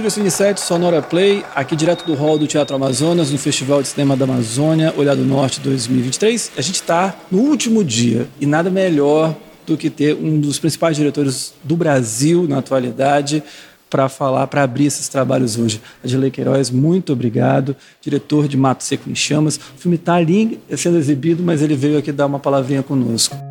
Estúdio 0.00 0.10
Cine 0.12 0.30
7, 0.30 0.60
Sonora 0.62 1.02
Play, 1.02 1.44
aqui 1.54 1.76
direto 1.76 2.06
do 2.06 2.14
hall 2.14 2.38
do 2.38 2.46
Teatro 2.46 2.74
Amazonas, 2.74 3.30
no 3.30 3.36
Festival 3.36 3.82
de 3.82 3.88
Cinema 3.88 4.16
da 4.16 4.24
Amazônia, 4.24 4.94
Olhado 4.96 5.22
Norte 5.22 5.60
2023. 5.60 6.52
A 6.56 6.62
gente 6.62 6.76
está 6.76 7.14
no 7.30 7.40
último 7.40 7.84
dia 7.84 8.26
e 8.40 8.46
nada 8.46 8.70
melhor 8.70 9.36
do 9.66 9.76
que 9.76 9.90
ter 9.90 10.16
um 10.16 10.40
dos 10.40 10.58
principais 10.58 10.96
diretores 10.96 11.52
do 11.62 11.76
Brasil 11.76 12.46
na 12.48 12.60
atualidade 12.60 13.42
para 13.90 14.08
falar, 14.08 14.46
para 14.46 14.62
abrir 14.62 14.86
esses 14.86 15.06
trabalhos 15.06 15.58
hoje. 15.58 15.82
Adilei 16.02 16.30
Queiroz, 16.30 16.70
muito 16.70 17.12
obrigado. 17.12 17.76
Diretor 18.00 18.48
de 18.48 18.56
Mato 18.56 18.82
Seco 18.82 19.10
em 19.10 19.14
Chamas. 19.14 19.56
O 19.76 19.80
filme 19.80 19.96
está 19.96 20.14
ali 20.14 20.58
sendo 20.78 20.96
exibido, 20.96 21.42
mas 21.42 21.60
ele 21.60 21.76
veio 21.76 21.98
aqui 21.98 22.10
dar 22.10 22.24
uma 22.24 22.38
palavrinha 22.38 22.82
conosco. 22.82 23.49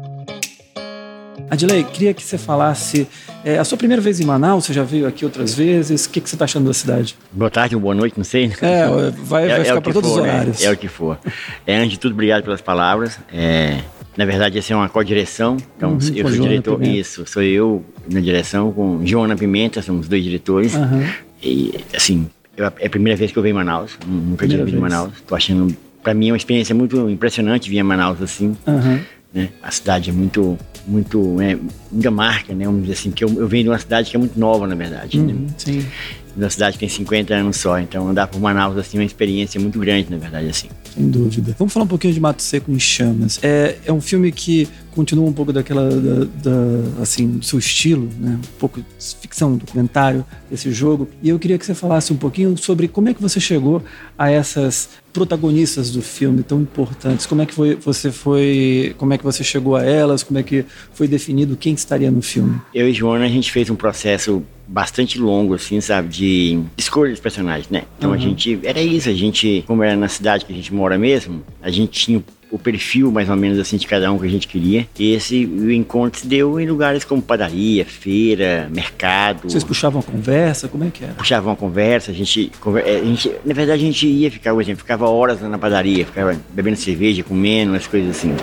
Adilei, 1.50 1.84
queria 1.84 2.14
que 2.14 2.24
você 2.24 2.38
falasse 2.38 3.08
é, 3.44 3.58
a 3.58 3.64
sua 3.64 3.78
primeira 3.78 4.02
vez 4.02 4.20
em 4.20 4.26
Manaus, 4.26 4.66
você 4.66 4.74
já 4.74 4.84
veio 4.84 5.08
aqui 5.08 5.26
outras 5.26 5.54
vezes, 5.54 6.06
o 6.06 6.10
que, 6.10 6.22
que 6.22 6.30
você 6.30 6.36
está 6.36 6.46
achando 6.46 6.66
da 6.66 6.74
cidade? 6.74 7.16
Boa 7.32 7.50
tarde 7.50 7.76
ou 7.76 7.82
boa 7.82 7.96
noite, 7.96 8.16
não 8.18 8.24
sei. 8.24 8.52
É, 8.62 8.88
vai, 9.24 9.48
vai 9.48 9.52
é, 9.62 9.64
ficar 9.64 9.78
é 9.78 9.82
para 9.82 9.94
todos 9.94 10.10
for, 10.10 10.20
os 10.20 10.26
né? 10.26 10.32
horários. 10.34 10.60
Né? 10.60 10.68
É 10.68 10.72
o 10.72 10.78
que 10.78 10.88
for. 10.88 11.18
É, 11.66 11.78
antes 11.78 11.92
de 11.92 12.00
tudo, 12.00 12.14
obrigado 12.14 12.44
pelas 12.44 12.62
palavras. 12.62 13.20
É, 13.34 13.80
na 14.16 14.26
verdade, 14.26 14.58
essa 14.58 14.74
é 14.74 14.76
uma 14.76 14.90
co-direção. 14.90 15.58
Então, 15.78 15.92
uhum, 15.92 16.00
eu 16.16 16.28
sou 16.28 16.42
diretor. 16.42 16.78
Pimenta. 16.78 16.98
Isso, 16.98 17.26
sou 17.26 17.42
eu 17.42 17.84
na 18.12 18.20
direção 18.20 18.72
com 18.72 19.06
Joana 19.06 19.36
Pimenta, 19.36 19.82
somos 19.82 20.08
dois 20.08 20.24
diretores. 20.24 20.76
Uhum. 20.76 21.08
E, 21.42 21.74
assim, 21.96 22.30
eu, 22.58 22.66
é 22.66 22.88
a 22.88 22.90
primeira 22.90 23.18
vez 23.18 23.32
que 23.32 23.38
eu 23.38 23.44
venho 23.44 23.54
em 23.54 23.56
Manaus. 23.56 23.98
Nunca 24.06 24.48
tinha 24.48 24.64
vindo 24.66 24.78
em 24.78 24.82
Manaus. 24.82 25.14
Estou 25.14 25.36
achando, 25.36 25.74
para 26.04 26.14
mim, 26.14 26.30
é 26.30 26.32
uma 26.32 26.38
experiência 26.38 26.76
muito 26.76 27.10
impressionante 27.10 27.70
vir 27.70 27.80
a 27.80 27.84
Manaus 27.84 28.22
assim. 28.22 28.58
Uhum. 28.68 29.00
Né? 29.34 29.50
A 29.62 29.72
cidade 29.72 30.10
é 30.10 30.14
muito 30.14 30.58
muito 30.88 31.40
é, 31.40 31.58
muita 31.92 32.10
marca, 32.10 32.54
né? 32.54 32.66
Vamos 32.66 32.82
dizer 32.82 32.94
assim, 32.94 33.12
que 33.12 33.24
eu, 33.24 33.30
eu 33.30 33.48
venho 33.48 33.66
de 33.66 33.70
uma 33.70 33.78
cidade 33.78 34.10
que 34.10 34.16
é 34.16 34.20
muito 34.20 34.40
nova, 34.40 34.66
na 34.66 34.76
verdade. 34.76 35.20
Né? 35.20 35.34
Uhum, 35.34 35.40
né? 35.42 35.48
Sim 35.58 35.86
da 36.40 36.50
cidade 36.50 36.74
que 36.74 36.80
tem 36.80 36.90
50 36.90 37.34
anos 37.34 37.58
só. 37.58 37.80
Então 37.80 38.08
andar 38.08 38.28
por 38.28 38.40
Manaus 38.40 38.78
assim 38.78 38.98
é 38.98 39.02
uma 39.02 39.06
experiência 39.06 39.60
muito 39.60 39.78
grande, 39.80 40.10
na 40.10 40.18
verdade, 40.18 40.48
assim. 40.48 40.70
Sem 40.96 41.10
dúvida. 41.10 41.56
Vamos 41.58 41.74
falar 41.74 41.86
um 41.86 41.88
pouquinho 41.88 42.14
de 42.14 42.20
Mato 42.20 42.42
Seco 42.42 42.72
em 42.72 42.80
Chamas. 42.80 43.40
É, 43.44 43.78
é 43.86 43.94
um 43.94 44.02
filme 44.02 44.32
que 44.32 44.68
continua 44.92 45.28
um 45.28 45.34
pouco 45.34 45.54
daquela, 45.54 45.90
da, 45.90 46.26
da, 46.26 47.02
assim, 47.02 47.28
do 47.28 47.46
seu 47.46 47.60
estilo, 47.60 48.10
né? 48.20 48.38
Um 48.38 48.60
pouco 48.60 48.80
de 48.80 48.86
ficção, 49.22 49.56
documentário, 49.56 50.26
esse 50.52 50.72
jogo. 50.72 51.08
E 51.22 51.30
eu 51.30 51.38
queria 51.38 51.58
que 51.58 51.66
você 51.66 51.76
falasse 51.76 52.12
um 52.12 52.18
pouquinho 52.18 52.58
sobre 52.58 52.88
como 52.88 53.10
é 53.10 53.14
que 53.14 53.22
você 53.22 53.40
chegou 53.40 53.84
a 54.18 54.32
essas 54.32 54.90
protagonistas 55.12 55.92
do 55.92 56.02
filme 56.02 56.44
tão 56.44 56.62
importantes. 56.62 57.26
Como 57.26 57.42
é 57.42 57.46
que 57.46 57.54
foi, 57.54 57.76
você 57.76 58.12
foi, 58.12 58.96
como 58.98 59.14
é 59.14 59.18
que 59.18 59.24
você 59.24 59.44
chegou 59.44 59.76
a 59.76 59.84
elas? 59.84 60.24
Como 60.24 60.40
é 60.40 60.44
que 60.44 60.66
foi 60.94 61.08
definido 61.08 61.58
quem 61.58 61.74
estaria 61.74 62.12
no 62.12 62.22
filme? 62.22 62.60
Eu 62.74 62.88
e 62.88 62.94
Joana, 62.94 63.26
a 63.26 63.30
gente 63.30 63.52
fez 63.52 63.70
um 63.70 63.76
processo 63.76 64.44
bastante 64.68 65.20
longo, 65.20 65.56
assim, 65.56 65.82
sabe? 65.82 66.10
De 66.10 66.60
escolha 66.78 67.12
dos 67.12 67.20
personagens, 67.20 67.70
né? 67.70 67.84
Então 67.98 68.12
uhum. 68.12 68.16
a 68.16 68.20
gente. 68.20 68.60
Era 68.64 68.82
isso, 68.82 69.10
a 69.10 69.14
gente, 69.14 69.64
como 69.66 69.84
era 69.84 69.96
na 69.96 70.08
cidade 70.08 70.46
que 70.46 70.54
a 70.54 70.56
gente 70.56 70.74
mora 70.74 70.98
mesmo, 70.98 71.44
a 71.62 71.72
gente 71.72 71.92
tinha 71.92 72.24
o 72.52 72.58
perfil 72.58 73.12
mais 73.12 73.30
ou 73.30 73.36
menos 73.36 73.60
assim 73.60 73.78
de 73.78 73.88
cada 73.88 74.12
um 74.12 74.18
que 74.18 74.26
a 74.26 74.30
gente 74.30 74.48
queria. 74.48 74.88
E 74.98 75.14
esse 75.14 75.46
o 75.46 75.72
encontro 75.72 76.20
se 76.20 76.28
deu 76.28 76.60
em 76.60 76.68
lugares 76.68 77.04
como 77.04 77.22
padaria, 77.22 77.86
feira, 77.86 78.70
mercado. 78.74 79.50
Vocês 79.50 79.64
puxavam 79.64 80.00
a 80.02 80.04
conversa? 80.04 80.68
Como 80.68 80.84
é 80.84 80.90
que 80.90 81.04
era? 81.04 81.14
Puxavam 81.14 81.54
a 81.54 81.56
conversa, 81.56 82.12
a 82.12 82.14
gente, 82.14 82.52
é, 82.86 82.96
a 82.98 83.04
gente 83.04 83.32
na 83.46 83.54
verdade 83.54 83.82
a 83.82 83.86
gente 83.86 84.08
ia 84.08 84.32
ficar, 84.32 84.60
exemplo, 84.60 84.80
ficava 84.80 85.08
horas 85.08 85.42
na 85.42 85.58
padaria, 85.58 86.06
ficava 86.06 86.36
bebendo 86.54 86.78
cerveja, 86.78 87.24
comendo, 87.24 87.76
as 87.76 87.88
coisas 87.88 88.10
assim 88.10 88.36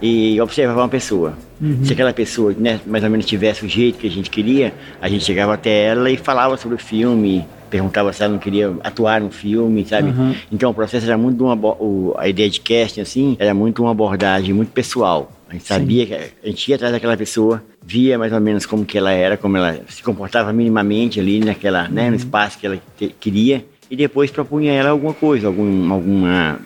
e 0.00 0.40
observava 0.40 0.80
uma 0.80 0.88
pessoa. 0.88 1.34
Uhum. 1.60 1.84
Se 1.84 1.92
aquela 1.92 2.12
pessoa 2.12 2.54
né, 2.56 2.80
mais 2.86 3.02
ou 3.02 3.10
menos 3.10 3.24
tivesse 3.24 3.64
o 3.64 3.68
jeito 3.68 3.98
que 3.98 4.06
a 4.06 4.10
gente 4.10 4.30
queria, 4.30 4.74
a 5.00 5.08
gente 5.08 5.24
chegava 5.24 5.54
até 5.54 5.84
ela 5.84 6.10
e 6.10 6.16
falava 6.16 6.56
sobre 6.56 6.76
o 6.76 6.78
filme, 6.78 7.46
perguntava 7.68 8.12
se 8.12 8.22
ela 8.22 8.32
não 8.32 8.38
queria 8.38 8.74
atuar 8.82 9.20
no 9.20 9.30
filme, 9.30 9.84
sabe? 9.84 10.10
Uhum. 10.10 10.34
Então 10.50 10.70
o 10.70 10.74
processo 10.74 11.06
era 11.06 11.18
muito 11.18 11.44
uma 11.44 11.54
o, 11.54 12.14
a 12.16 12.28
ideia 12.28 12.48
de 12.48 12.60
casting 12.60 13.00
assim, 13.00 13.36
era 13.38 13.54
muito 13.54 13.82
uma 13.82 13.90
abordagem 13.90 14.54
muito 14.54 14.72
pessoal. 14.72 15.32
A 15.48 15.52
gente 15.52 15.64
sabia 15.64 16.04
Sim. 16.04 16.08
que 16.08 16.14
a 16.14 16.48
gente 16.48 16.68
ia 16.68 16.74
atrás 16.74 16.92
daquela 16.92 17.16
pessoa, 17.16 17.62
via 17.84 18.18
mais 18.18 18.32
ou 18.32 18.40
menos 18.40 18.66
como 18.66 18.84
que 18.84 18.98
ela 18.98 19.12
era, 19.12 19.36
como 19.36 19.56
ela 19.56 19.78
se 19.88 20.02
comportava 20.02 20.52
minimamente 20.52 21.20
ali 21.20 21.38
naquela, 21.38 21.84
uhum. 21.84 21.94
né, 21.94 22.04
no 22.04 22.10
uhum. 22.10 22.16
espaço 22.16 22.58
que 22.58 22.66
ela 22.66 22.78
te, 22.98 23.14
queria 23.20 23.64
e 23.90 23.96
depois 23.96 24.30
propunha 24.30 24.72
ela 24.72 24.90
alguma 24.90 25.14
coisa, 25.14 25.46
algum, 25.46 25.92
alguma 25.92 26.58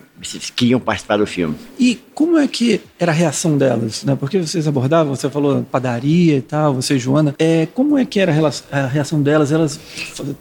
queriam 0.54 0.78
participar 0.78 1.16
do 1.16 1.26
filme. 1.26 1.54
E 1.78 1.98
como 2.14 2.38
é 2.38 2.46
que 2.46 2.80
era 2.98 3.12
a 3.12 3.14
reação 3.14 3.56
delas? 3.56 4.04
Né? 4.04 4.14
Porque 4.14 4.38
vocês 4.38 4.68
abordavam, 4.68 5.14
você 5.14 5.30
falou 5.30 5.62
padaria 5.62 6.36
e 6.36 6.42
tal, 6.42 6.74
você 6.74 6.98
Joana. 6.98 7.34
É, 7.38 7.66
como 7.74 7.96
é 7.96 8.04
que 8.04 8.20
era 8.20 8.32
a 8.70 8.86
reação 8.86 9.22
delas? 9.22 9.50
Elas, 9.52 9.80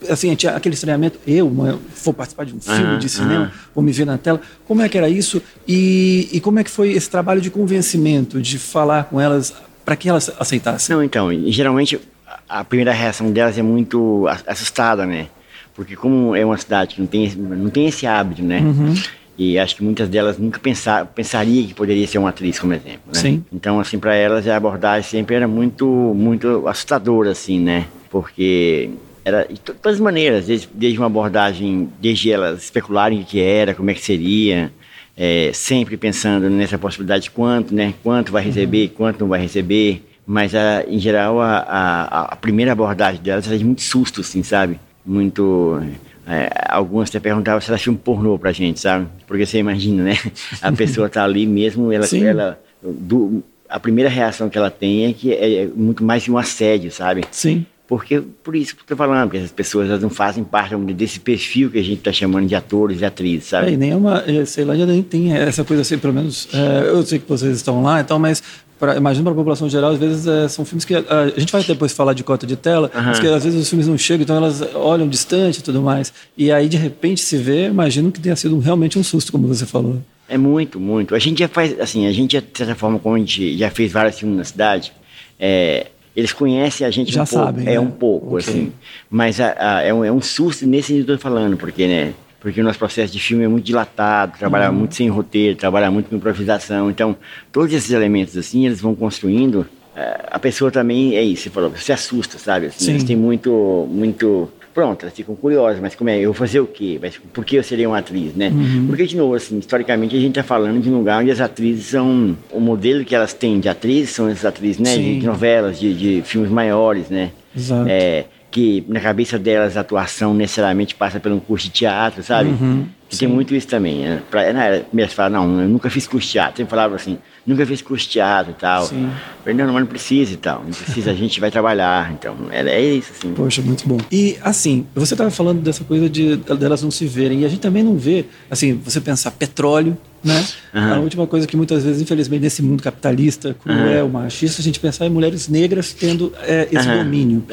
assim, 0.09 0.35
tinha 0.35 0.53
aquele 0.55 0.75
estranhamento, 0.75 1.19
eu 1.25 1.47
uma, 1.47 1.79
vou 2.03 2.13
participar 2.13 2.45
de 2.45 2.53
um 2.53 2.59
filme 2.59 2.97
de 2.97 3.09
cinema, 3.09 3.51
vou 3.73 3.83
me 3.83 3.91
ver 3.91 4.05
na 4.05 4.17
tela. 4.17 4.41
Como 4.67 4.81
é 4.81 4.89
que 4.89 4.97
era 4.97 5.09
isso? 5.09 5.41
E, 5.67 6.29
e 6.31 6.39
como 6.39 6.59
é 6.59 6.63
que 6.63 6.69
foi 6.71 6.91
esse 6.91 7.09
trabalho 7.09 7.41
de 7.41 7.49
convencimento, 7.49 8.41
de 8.41 8.59
falar 8.59 9.05
com 9.05 9.19
elas 9.19 9.53
para 9.85 9.95
que 9.95 10.09
elas 10.09 10.31
aceitassem? 10.39 10.95
Não, 10.95 11.03
então, 11.03 11.29
geralmente 11.49 11.99
a 12.47 12.63
primeira 12.63 12.91
reação 12.91 13.31
delas 13.31 13.57
é 13.57 13.61
muito 13.61 14.25
assustada, 14.45 15.05
né? 15.05 15.27
Porque 15.75 15.95
como 15.95 16.35
é 16.35 16.45
uma 16.45 16.57
cidade 16.57 16.95
que 16.95 17.01
não 17.01 17.07
tem, 17.07 17.33
não 17.35 17.69
tem 17.69 17.87
esse 17.87 18.05
hábito, 18.05 18.43
né? 18.43 18.59
Uhum. 18.59 18.93
E 19.39 19.57
acho 19.57 19.77
que 19.77 19.81
muitas 19.81 20.09
delas 20.09 20.37
nunca 20.37 20.59
pensar, 20.59 21.05
pensaria 21.05 21.65
que 21.65 21.73
poderia 21.73 22.05
ser 22.05 22.17
uma 22.17 22.27
atriz, 22.27 22.59
como 22.59 22.73
exemplo. 22.73 22.99
Né? 23.07 23.13
Sim. 23.13 23.45
Então, 23.53 23.79
assim, 23.79 23.97
para 23.97 24.13
elas 24.13 24.45
a 24.45 24.57
abordagem 24.57 25.09
sempre 25.09 25.33
era 25.33 25.47
muito, 25.47 25.85
muito 25.87 26.67
assustadora, 26.67 27.31
assim, 27.31 27.57
né? 27.57 27.87
Porque 28.09 28.89
era 29.23 29.45
de 29.45 29.57
todas 29.61 29.93
as 29.93 29.99
maneiras, 30.01 30.47
desde, 30.47 30.67
desde 30.73 30.99
uma 30.99 31.07
abordagem, 31.07 31.89
desde 32.01 32.29
elas 32.29 32.63
especularem 32.63 33.21
o 33.21 33.23
que 33.23 33.39
era, 33.39 33.73
como 33.73 33.89
é 33.89 33.93
que 33.93 34.01
seria, 34.01 34.73
é, 35.15 35.51
sempre 35.53 35.95
pensando 35.95 36.49
nessa 36.49 36.77
possibilidade 36.77 37.23
de 37.23 37.31
quanto, 37.31 37.73
né? 37.73 37.93
Quanto 38.03 38.33
vai 38.33 38.43
receber, 38.43 38.89
uhum. 38.89 38.95
quanto 38.97 39.21
não 39.21 39.29
vai 39.29 39.39
receber. 39.39 40.03
Mas, 40.27 40.53
a, 40.53 40.83
em 40.85 40.99
geral, 40.99 41.39
a, 41.39 41.59
a, 41.59 42.21
a 42.33 42.35
primeira 42.35 42.73
abordagem 42.73 43.21
delas 43.21 43.47
era 43.47 43.57
de 43.57 43.63
muito 43.63 43.83
susto, 43.83 44.19
assim, 44.19 44.43
sabe? 44.43 44.77
Muito 45.05 45.81
é, 46.29 46.47
algumas 46.69 47.09
até 47.09 47.19
perguntavam 47.19 47.59
se 47.59 47.69
ela 47.69 47.79
tinha 47.79 47.91
um 47.91 47.97
pornô 47.97 48.37
pra 48.37 48.51
gente, 48.51 48.79
sabe? 48.79 49.07
Porque 49.25 49.47
você 49.47 49.57
imagina, 49.57 50.03
né? 50.03 50.17
A 50.61 50.71
pessoa 50.71 51.09
tá 51.09 51.23
ali 51.23 51.47
mesmo, 51.47 51.91
ela, 51.91 52.05
ela 52.13 52.59
do, 52.83 53.43
a 53.67 53.79
primeira 53.79 54.09
reação 54.09 54.47
que 54.47 54.57
ela 54.57 54.69
tem 54.69 55.07
é 55.07 55.13
que 55.13 55.33
é 55.33 55.67
muito 55.75 56.03
mais 56.03 56.23
de 56.23 56.31
um 56.31 56.37
assédio, 56.37 56.91
sabe? 56.91 57.23
Sim. 57.31 57.65
Porque, 57.87 58.21
por 58.43 58.55
isso 58.55 58.75
que 58.75 58.83
eu 58.83 58.85
tô 58.85 58.95
falando, 58.95 59.23
porque 59.23 59.37
essas 59.37 59.51
pessoas 59.51 59.89
elas 59.89 60.03
não 60.03 60.11
fazem 60.11 60.43
parte 60.43 60.75
desse 60.93 61.19
perfil 61.19 61.71
que 61.71 61.79
a 61.79 61.83
gente 61.83 61.97
está 61.97 62.13
chamando 62.13 62.45
de 62.45 62.53
atores 62.53 63.01
e 63.01 63.05
atrizes, 63.05 63.45
sabe? 63.45 63.69
É, 63.69 63.71
e 63.71 63.77
nem 63.77 63.89
é 63.89 63.95
uma, 63.95 64.23
é, 64.27 64.45
sei 64.45 64.63
lá, 64.63 64.75
já 64.75 64.85
nem 64.85 65.01
tem 65.01 65.33
essa 65.33 65.63
coisa 65.63 65.81
assim, 65.81 65.97
pelo 65.97 66.13
menos, 66.13 66.47
é, 66.53 66.89
eu 66.89 67.01
sei 67.03 67.17
que 67.17 67.27
vocês 67.27 67.55
estão 67.55 67.81
lá 67.81 67.99
e 68.01 68.03
tal, 68.03 68.19
mas 68.19 68.43
pra, 68.79 68.95
imagino 68.95 69.25
para 69.25 69.33
a 69.33 69.35
população 69.35 69.69
geral, 69.69 69.91
às 69.91 69.99
vezes 69.99 70.25
é, 70.25 70.47
são 70.47 70.63
filmes 70.63 70.85
que. 70.85 70.95
A, 70.95 71.03
a, 71.35 71.39
gente 71.39 71.51
vai 71.51 71.63
depois 71.63 71.91
falar 71.91 72.13
de 72.13 72.23
cota 72.23 72.47
de 72.47 72.55
tela, 72.55 72.89
uhum. 72.95 73.03
mas 73.03 73.19
que 73.19 73.27
às 73.27 73.43
vezes 73.43 73.61
os 73.61 73.69
filmes 73.69 73.87
não 73.87 73.97
chegam, 73.97 74.23
então 74.23 74.37
elas 74.37 74.61
olham 74.73 75.07
distante 75.07 75.59
e 75.59 75.61
tudo 75.61 75.81
mais. 75.81 76.13
E 76.37 76.51
aí, 76.51 76.69
de 76.69 76.77
repente, 76.77 77.21
se 77.21 77.37
vê, 77.37 77.67
imagino 77.67 78.11
que 78.11 78.19
tenha 78.19 78.35
sido 78.35 78.57
realmente 78.59 78.97
um 78.97 79.03
susto, 79.03 79.31
como 79.31 79.47
você 79.47 79.65
falou. 79.65 79.97
É 80.27 80.37
muito, 80.37 80.79
muito. 80.79 81.13
A 81.13 81.19
gente 81.19 81.39
já 81.39 81.47
faz, 81.47 81.79
assim, 81.79 82.07
a 82.07 82.11
gente, 82.11 82.33
já, 82.33 82.39
de 82.39 82.47
certa 82.55 82.75
forma, 82.75 82.97
como 82.99 83.15
a 83.15 83.19
gente 83.19 83.57
já 83.57 83.69
fez 83.69 83.91
vários 83.91 84.17
filmes 84.17 84.37
na 84.37 84.43
cidade, 84.43 84.93
é, 85.39 85.87
eles 86.15 86.31
conhecem 86.31 86.85
a 86.85 86.91
gente 86.91 87.11
já 87.11 87.23
um 87.23 87.25
sabem, 87.25 87.65
pouco. 87.65 87.69
É 87.69 87.73
né? 87.73 87.79
um 87.79 87.91
pouco, 87.91 88.37
okay. 88.37 88.39
assim. 88.39 88.71
Mas 89.09 89.39
a, 89.39 89.55
a, 89.57 89.81
é, 89.81 89.93
um, 89.93 90.05
é 90.05 90.11
um 90.11 90.21
susto 90.21 90.65
nesse 90.67 90.89
sentido 90.89 91.05
que 91.05 91.11
eu 91.11 91.15
estou 91.15 91.31
falando, 91.31 91.57
porque, 91.57 91.87
né? 91.87 92.13
Porque 92.39 92.61
o 92.61 92.63
nosso 92.63 92.79
processo 92.79 93.11
de 93.11 93.19
filme 93.19 93.43
é 93.43 93.47
muito 93.47 93.65
dilatado, 93.65 94.37
trabalha 94.37 94.69
uhum. 94.69 94.77
muito 94.77 94.95
sem 94.95 95.09
roteiro, 95.09 95.57
trabalha 95.57 95.91
muito 95.91 96.09
com 96.09 96.15
improvisação. 96.15 96.89
Então, 96.89 97.15
todos 97.51 97.73
esses 97.73 97.91
elementos 97.91 98.37
assim, 98.37 98.65
eles 98.65 98.79
vão 98.79 98.95
construindo. 98.95 99.61
Uh, 99.95 100.27
a 100.31 100.39
pessoa 100.39 100.71
também 100.71 101.15
é 101.15 101.21
isso, 101.21 101.43
você 101.43 101.49
falou, 101.49 101.75
se 101.75 101.91
assusta, 101.91 102.37
sabe? 102.37 102.67
Assim, 102.67 102.91
eles 102.91 103.03
têm 103.03 103.17
muito, 103.17 103.87
muito. 103.91 104.49
Pronto, 104.73 105.03
elas 105.03 105.13
ficam 105.13 105.35
curiosas, 105.35 105.81
mas 105.81 105.95
como 105.95 106.09
é? 106.09 106.19
Eu 106.19 106.25
vou 106.25 106.33
fazer 106.33 106.61
o 106.61 106.67
quê? 106.67 106.97
Mas 107.01 107.17
por 107.33 107.43
que 107.43 107.57
eu 107.57 107.63
seria 107.63 107.89
uma 107.89 107.97
atriz, 107.97 108.33
né? 108.33 108.49
Uhum. 108.49 108.85
Porque, 108.87 109.05
de 109.05 109.17
novo, 109.17 109.33
assim, 109.33 109.57
historicamente 109.57 110.15
a 110.15 110.19
gente 110.19 110.29
está 110.29 110.43
falando 110.43 110.79
de 110.79 110.89
um 110.89 110.97
lugar 110.99 111.21
onde 111.21 111.31
as 111.31 111.41
atrizes 111.41 111.87
são. 111.87 112.37
O 112.51 112.61
modelo 112.61 113.03
que 113.03 113.13
elas 113.13 113.33
têm 113.33 113.59
de 113.59 113.67
atriz 113.67 114.11
são 114.11 114.27
as 114.27 114.45
atrizes, 114.45 114.79
né? 114.79 114.95
De, 114.95 115.19
de, 115.19 115.25
novelas, 115.25 115.77
de, 115.77 115.93
de 115.93 116.21
filmes 116.21 116.49
maiores, 116.49 117.09
né? 117.09 117.31
Exato. 117.53 117.89
É, 117.89 118.25
que 118.51 118.83
na 118.87 118.99
cabeça 118.99 119.37
delas 119.37 119.77
a 119.77 119.81
atuação 119.81 120.33
necessariamente 120.33 120.95
passa 120.95 121.19
por 121.19 121.31
um 121.31 121.39
curso 121.39 121.67
de 121.67 121.73
teatro, 121.73 122.23
sabe? 122.23 122.49
Uhum, 122.49 122.87
tem 123.17 123.27
muito 123.27 123.55
isso 123.55 123.67
também. 123.67 123.99
Né? 123.99 124.21
Pra, 124.29 124.51
na 124.53 124.65
era, 124.65 124.85
falar, 125.09 125.29
não, 125.29 125.61
eu 125.61 125.69
nunca 125.69 125.89
fiz 125.89 126.07
curso 126.07 126.27
de 126.27 126.33
teatro. 126.33 126.57
Sempre 126.57 126.69
falava 126.69 126.95
assim, 126.95 127.17
nunca 127.45 127.65
fiz 127.65 127.81
curso 127.81 128.05
de 128.05 128.11
teatro 128.11 128.51
e 128.51 128.55
tal. 128.55 128.85
Sim. 128.85 129.09
falei, 129.43 129.57
não, 129.57 129.73
mas 129.73 129.81
não 129.81 129.87
precisa 129.87 130.33
e 130.33 130.37
tal. 130.37 130.63
Não 130.63 130.71
precisa, 130.71 131.11
a 131.11 131.13
gente 131.13 131.39
vai 131.39 131.49
trabalhar. 131.49 132.11
Então, 132.11 132.35
é, 132.51 132.61
é 132.61 132.81
isso, 132.81 133.11
assim. 133.17 133.33
Poxa, 133.33 133.61
muito 133.61 133.87
bom. 133.87 133.97
E, 134.11 134.37
assim, 134.41 134.85
você 134.93 135.13
estava 135.13 135.31
falando 135.31 135.61
dessa 135.61 135.83
coisa 135.83 136.09
de 136.09 136.35
delas 136.35 136.83
não 136.83 136.91
se 136.91 137.05
verem. 137.05 137.41
E 137.41 137.45
a 137.45 137.49
gente 137.49 137.61
também 137.61 137.83
não 137.83 137.97
vê, 137.97 138.25
assim, 138.49 138.79
você 138.83 139.01
pensar 139.01 139.31
petróleo, 139.31 139.97
né? 140.23 140.45
Uhum. 140.73 140.93
A 140.93 140.99
última 140.99 141.25
coisa 141.25 141.47
que 141.47 141.57
muitas 141.57 141.83
vezes, 141.83 142.01
infelizmente, 142.01 142.41
nesse 142.41 142.61
mundo 142.61 142.83
capitalista, 142.83 143.55
cruel, 143.55 144.05
uhum. 144.05 144.11
machista, 144.11 144.61
a 144.61 144.63
gente 144.63 144.79
pensar 144.79 145.05
em 145.05 145.09
mulheres 145.09 145.47
negras 145.47 145.93
tendo 145.93 146.33
é, 146.43 146.67
esse 146.71 146.87
domínio. 146.87 147.43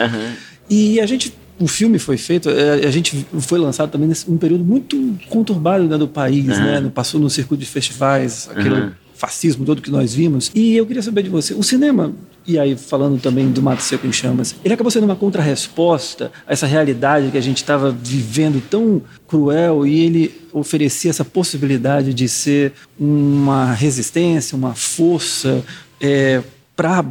E 0.69 1.01
a 1.01 1.07
gente 1.07 1.33
o 1.59 1.67
filme 1.67 1.99
foi 1.99 2.19
feito, 2.19 2.51
é, 2.51 2.87
a 2.87 2.91
gente 2.91 3.27
foi 3.41 3.59
lançado 3.59 3.91
também 3.91 4.09
nesse 4.09 4.31
um 4.31 4.37
período 4.37 4.63
muito 4.63 5.17
conturbado 5.29 5.85
né, 5.85 5.97
do 5.97 6.07
país, 6.07 6.59
uhum. 6.59 6.65
né? 6.65 6.93
Passou 6.95 7.19
no 7.19 7.31
circuito 7.31 7.65
de 7.65 7.71
festivais, 7.71 8.49
aquele 8.51 8.75
uhum. 8.75 8.91
fascismo 9.15 9.65
todo 9.65 9.81
que 9.81 9.91
nós 9.91 10.15
vimos. 10.15 10.51
E 10.55 10.77
eu 10.77 10.85
queria 10.85 11.03
saber 11.03 11.23
de 11.23 11.31
você, 11.31 11.55
o 11.55 11.63
cinema 11.63 12.13
e 12.47 12.59
aí 12.59 12.77
falando 12.77 13.21
também 13.21 13.51
do 13.51 13.61
Mato 13.61 13.83
Seco 13.83 14.07
em 14.07 14.13
Chamas, 14.13 14.55
ele 14.65 14.73
acabou 14.73 14.91
sendo 14.91 15.05
uma 15.05 15.17
contrarresposta 15.17 16.31
a 16.47 16.53
essa 16.53 16.67
realidade 16.67 17.31
que 17.31 17.39
a 17.39 17.41
gente 17.41 17.57
estava 17.57 17.91
vivendo 17.91 18.63
tão 18.71 19.03
cruel 19.27 19.87
e 19.87 19.99
ele 19.99 20.35
oferecia 20.53 21.11
essa 21.11 21.25
possibilidade 21.25 22.15
de 22.15 22.29
ser 22.29 22.73
uma 22.99 23.73
resistência, 23.73 24.57
uma 24.57 24.75
força 24.75 25.65
é, 26.01 26.43
para 26.77 27.03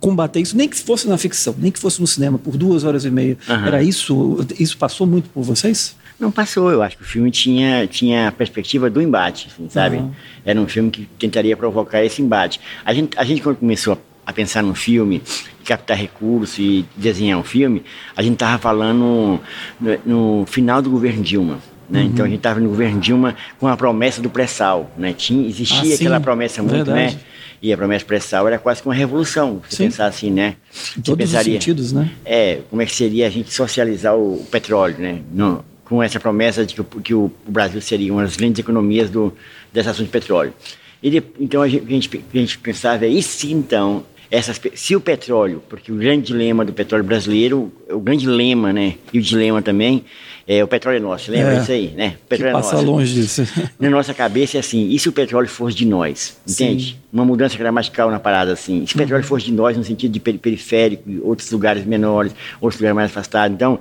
combater 0.00 0.40
isso, 0.40 0.56
nem 0.56 0.66
que 0.66 0.76
fosse 0.78 1.06
na 1.06 1.18
ficção, 1.18 1.54
nem 1.58 1.70
que 1.70 1.78
fosse 1.78 2.00
no 2.00 2.06
cinema 2.06 2.38
por 2.38 2.56
duas 2.56 2.84
horas 2.84 3.04
e 3.04 3.10
meia. 3.10 3.36
Uhum. 3.46 3.66
Era 3.66 3.82
isso? 3.82 4.46
Isso 4.58 4.78
passou 4.78 5.06
muito 5.06 5.28
por 5.28 5.42
vocês? 5.42 5.94
Não 6.18 6.30
passou, 6.30 6.70
eu 6.70 6.82
acho 6.82 6.96
que 6.96 7.02
o 7.02 7.06
filme 7.06 7.30
tinha, 7.30 7.86
tinha 7.86 8.28
a 8.28 8.32
perspectiva 8.32 8.90
do 8.90 9.00
embate, 9.00 9.48
assim, 9.52 9.68
sabe? 9.68 9.96
Uhum. 9.96 10.10
Era 10.44 10.60
um 10.60 10.66
filme 10.66 10.90
que 10.90 11.08
tentaria 11.18 11.56
provocar 11.56 12.04
esse 12.04 12.20
embate. 12.20 12.60
A 12.84 12.92
gente, 12.92 13.18
a 13.18 13.24
gente 13.24 13.42
quando 13.42 13.56
começou 13.56 13.94
a, 13.94 14.30
a 14.30 14.32
pensar 14.32 14.62
no 14.62 14.74
filme, 14.74 15.22
captar 15.64 15.96
recursos 15.96 16.58
e 16.58 16.84
desenhar 16.96 17.38
um 17.38 17.42
filme, 17.42 17.82
a 18.16 18.22
gente 18.22 18.34
estava 18.34 18.58
falando 18.58 19.40
no, 19.80 19.98
no, 20.40 20.46
final 20.46 20.82
do 20.82 20.90
governo 20.90 21.22
Dilma. 21.22 21.58
Né? 21.88 22.00
Uhum. 22.00 22.06
Então 22.06 22.24
a 22.24 22.28
gente 22.28 22.38
estava 22.38 22.60
no 22.60 22.68
governo 22.68 23.00
Dilma 23.00 23.34
com 23.58 23.66
a 23.66 23.76
promessa 23.76 24.20
do 24.20 24.28
pré-sal. 24.28 24.90
Né? 24.98 25.14
Tinha, 25.14 25.48
existia 25.48 25.92
ah, 25.92 25.94
aquela 25.94 26.20
promessa 26.20 26.62
muito, 26.62 26.90
né? 26.90 27.06
Verdade. 27.06 27.16
né? 27.16 27.22
E 27.62 27.72
a 27.72 27.76
promessa 27.76 28.04
pré-sal 28.04 28.46
era 28.46 28.58
quase 28.58 28.80
que 28.80 28.88
uma 28.88 28.94
revolução, 28.94 29.60
se 29.68 29.76
pensar 29.76 30.06
assim, 30.06 30.30
né? 30.30 30.56
Em 30.96 31.02
todos 31.02 31.26
pensaria, 31.26 31.58
os 31.58 31.64
sentidos, 31.64 31.92
né? 31.92 32.10
É, 32.24 32.60
como 32.70 32.80
é 32.80 32.86
que 32.86 32.94
seria 32.94 33.26
a 33.26 33.30
gente 33.30 33.52
socializar 33.52 34.16
o, 34.16 34.42
petróleo, 34.50 34.96
né? 34.98 35.20
No, 35.30 35.62
com 35.84 36.02
essa 36.02 36.18
promessa 36.18 36.64
de 36.64 36.74
que, 36.74 36.82
que 37.02 37.14
o, 37.14 37.30
Brasil 37.46 37.80
seria 37.82 38.12
uma 38.12 38.22
das 38.22 38.36
grandes 38.36 38.58
economias 38.60 39.10
do, 39.10 39.34
dessa 39.72 39.90
ação 39.90 40.04
de 40.04 40.10
petróleo. 40.10 40.54
E 41.02 41.10
de, 41.10 41.22
então 41.38 41.60
a 41.60 41.68
gente, 41.68 41.84
a 41.86 41.90
gente, 41.90 42.24
a 42.32 42.38
gente 42.38 42.58
pensava, 42.58 43.06
e 43.06 43.22
se 43.22 43.52
então 43.52 44.04
essas, 44.30 44.60
se 44.74 44.94
o 44.94 45.00
petróleo, 45.00 45.62
porque 45.68 45.90
o 45.90 45.96
grande 45.96 46.28
dilema 46.28 46.64
do 46.64 46.72
petróleo 46.72 47.04
brasileiro, 47.04 47.72
o 47.90 47.98
grande 47.98 48.26
lema, 48.26 48.72
né, 48.72 48.94
e 49.12 49.18
o 49.18 49.22
dilema 49.22 49.60
também, 49.60 50.04
é 50.52 50.64
o 50.64 50.66
petróleo 50.66 50.96
é 50.96 51.00
nosso, 51.00 51.30
lembra 51.30 51.54
é, 51.54 51.58
isso 51.60 51.70
aí, 51.70 51.94
né? 51.96 52.16
O 52.24 52.26
petróleo 52.26 52.50
é 52.50 52.52
passa 52.54 52.74
nosso. 52.74 52.86
longe 52.86 53.14
disso. 53.14 53.46
Na 53.78 53.88
nossa 53.88 54.12
cabeça 54.12 54.56
é 54.56 54.60
assim, 54.60 54.88
e 54.88 54.98
se 54.98 55.08
o 55.08 55.12
petróleo 55.12 55.48
fosse 55.48 55.76
de 55.76 55.86
nós, 55.86 56.36
entende? 56.44 56.86
Sim. 56.86 56.96
Uma 57.12 57.24
mudança 57.24 57.56
gramatical 57.56 58.10
na 58.10 58.18
parada 58.18 58.52
assim, 58.52 58.84
se 58.84 58.96
o 58.96 58.98
petróleo 58.98 59.22
uhum. 59.22 59.28
fosse 59.28 59.44
de 59.46 59.52
nós 59.52 59.76
no 59.76 59.84
sentido 59.84 60.10
de 60.10 60.18
periférico, 60.18 61.08
outros 61.22 61.48
lugares 61.52 61.84
menores, 61.84 62.34
outros 62.60 62.80
lugares 62.80 62.96
mais 62.96 63.10
afastados, 63.12 63.54
então, 63.54 63.78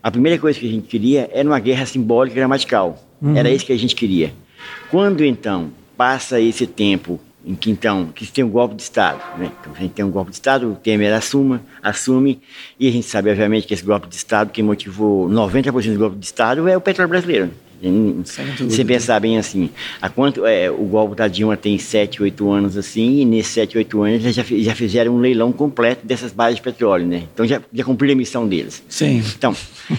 a 0.00 0.12
primeira 0.12 0.38
coisa 0.38 0.60
que 0.60 0.68
a 0.68 0.70
gente 0.70 0.86
queria 0.86 1.28
era 1.32 1.48
uma 1.48 1.58
guerra 1.58 1.84
simbólica 1.86 2.36
gramatical, 2.36 3.02
uhum. 3.20 3.36
era 3.36 3.50
isso 3.50 3.66
que 3.66 3.72
a 3.72 3.78
gente 3.78 3.96
queria. 3.96 4.32
Quando 4.92 5.24
então 5.24 5.72
passa 5.96 6.40
esse 6.40 6.68
tempo 6.68 7.18
em 7.44 7.54
que 7.54 7.70
então 7.70 8.06
que 8.06 8.26
tem 8.26 8.44
um 8.44 8.50
golpe 8.50 8.74
de 8.74 8.82
Estado, 8.82 9.20
né? 9.38 9.50
Então, 9.60 9.72
a 9.74 9.80
gente 9.80 9.92
tem 9.92 10.04
um 10.04 10.10
golpe 10.10 10.30
de 10.30 10.36
Estado, 10.36 10.70
o 10.70 10.76
Temer 10.76 11.14
assuma, 11.14 11.62
assume, 11.82 12.40
e 12.78 12.88
a 12.88 12.92
gente 12.92 13.06
sabe 13.06 13.30
obviamente 13.30 13.66
que 13.66 13.74
esse 13.74 13.84
golpe 13.84 14.08
de 14.08 14.14
Estado 14.14 14.50
que 14.50 14.62
motivou 14.62 15.28
90% 15.28 15.92
do 15.92 15.98
golpe 15.98 16.16
de 16.16 16.26
Estado 16.26 16.68
é 16.68 16.76
o 16.76 16.80
petróleo 16.80 17.08
brasileiro. 17.08 17.50
Você 18.60 18.84
pensar 18.84 19.18
bem 19.20 19.38
assim, 19.38 19.70
há 20.00 20.08
quanto 20.08 20.46
é, 20.46 20.70
o 20.70 20.84
golpe 20.84 21.16
da 21.16 21.26
Dilma 21.26 21.56
tem 21.56 21.78
7, 21.78 22.22
8 22.22 22.50
anos 22.50 22.76
assim, 22.76 23.20
e 23.20 23.24
nesses 23.24 23.52
7, 23.52 23.78
8 23.78 24.02
anos 24.02 24.22
já, 24.22 24.44
já 24.48 24.74
fizeram 24.74 25.16
um 25.16 25.18
leilão 25.18 25.52
completo 25.52 26.06
dessas 26.06 26.32
bases 26.32 26.56
de 26.56 26.62
petróleo, 26.62 27.06
né? 27.06 27.24
Então 27.32 27.46
já, 27.46 27.60
já 27.72 27.84
cumpriram 27.84 28.14
a 28.14 28.16
missão 28.16 28.46
deles. 28.46 28.82
Sim. 28.88 29.22
Então, 29.36 29.54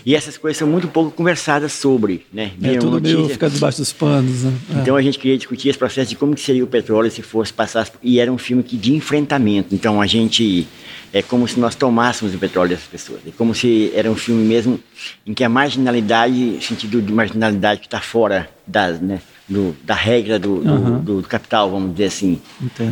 e 0.06 0.16
essas 0.16 0.38
coisas 0.38 0.58
são 0.58 0.68
muito 0.68 0.88
pouco 0.88 1.12
conversadas 1.12 1.74
sobre, 1.74 2.26
né? 2.32 2.52
É 2.62 2.78
tudo 2.78 2.92
notícia. 2.92 3.18
meio 3.18 3.30
ficar 3.30 3.50
debaixo 3.50 3.80
dos 3.80 3.92
panos, 3.92 4.44
né? 4.44 4.54
É. 4.76 4.80
Então 4.80 4.96
a 4.96 5.02
gente 5.02 5.20
queria 5.20 5.38
discutir 5.38 5.70
esse 5.70 5.78
processo 5.78 6.10
de 6.10 6.16
como 6.16 6.34
que 6.36 6.42
seria 6.42 6.64
o 6.64 6.68
petróleo 6.68 7.12
se 7.12 7.22
fosse 7.22 7.52
passar, 7.52 7.90
e 8.02 8.20
era 8.20 8.32
um 8.32 8.38
filme 8.38 8.64
que 8.64 8.78
de 8.78 8.94
enfrentamento. 8.94 9.76
Então 9.76 10.02
a 10.02 10.08
gente 10.08 10.68
é 11.14 11.22
como 11.22 11.48
se 11.48 11.60
nós 11.60 11.76
tomássemos 11.76 12.34
o 12.34 12.40
petróleo 12.40 12.70
dessas 12.70 12.88
pessoas. 12.88 13.20
É 13.28 13.32
como 13.38 13.54
se 13.54 13.92
era 13.94 14.10
um 14.10 14.16
filme 14.16 14.44
mesmo 14.44 14.80
em 15.26 15.34
que 15.34 15.44
a 15.44 15.50
marginalidade, 15.50 16.58
sentido 16.62 17.00
de 17.02 17.14
marginalidade 17.14 17.73
que 17.78 17.86
está 17.86 18.00
fora 18.00 18.50
da, 18.66 18.92
né, 18.92 19.22
do, 19.48 19.76
da 19.84 19.96
regra 19.96 20.40
do, 20.40 20.56
uhum. 20.56 21.00
do, 21.00 21.22
do, 21.22 21.28
capital, 21.28 21.70
vamos 21.70 21.92
dizer 21.92 22.06
assim, 22.06 22.42